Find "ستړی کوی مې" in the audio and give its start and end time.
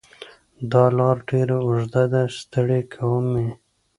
2.39-3.47